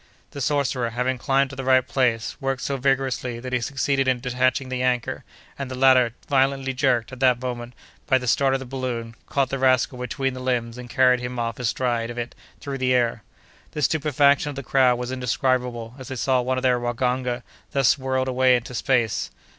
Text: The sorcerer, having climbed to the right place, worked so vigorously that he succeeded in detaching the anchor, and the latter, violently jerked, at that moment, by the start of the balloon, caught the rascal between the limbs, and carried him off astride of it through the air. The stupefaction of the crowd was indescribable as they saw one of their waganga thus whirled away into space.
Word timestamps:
The 0.31 0.41
sorcerer, 0.41 0.89
having 0.89 1.19
climbed 1.19 1.51
to 1.51 1.55
the 1.55 1.63
right 1.63 1.87
place, 1.87 2.35
worked 2.41 2.63
so 2.63 2.75
vigorously 2.77 3.39
that 3.39 3.53
he 3.53 3.61
succeeded 3.61 4.07
in 4.07 4.19
detaching 4.19 4.69
the 4.69 4.81
anchor, 4.81 5.23
and 5.59 5.69
the 5.69 5.75
latter, 5.75 6.15
violently 6.27 6.73
jerked, 6.73 7.11
at 7.11 7.19
that 7.19 7.39
moment, 7.39 7.75
by 8.07 8.17
the 8.17 8.25
start 8.25 8.55
of 8.55 8.59
the 8.59 8.65
balloon, 8.65 9.13
caught 9.27 9.49
the 9.51 9.59
rascal 9.59 9.99
between 9.99 10.33
the 10.33 10.39
limbs, 10.39 10.79
and 10.79 10.89
carried 10.89 11.19
him 11.19 11.37
off 11.37 11.59
astride 11.59 12.09
of 12.09 12.17
it 12.17 12.33
through 12.59 12.79
the 12.79 12.95
air. 12.95 13.21
The 13.73 13.83
stupefaction 13.83 14.49
of 14.49 14.55
the 14.55 14.63
crowd 14.63 14.95
was 14.97 15.11
indescribable 15.11 15.93
as 15.99 16.07
they 16.07 16.15
saw 16.15 16.41
one 16.41 16.57
of 16.57 16.63
their 16.63 16.79
waganga 16.79 17.43
thus 17.69 17.95
whirled 17.99 18.27
away 18.27 18.55
into 18.55 18.73
space. 18.73 19.29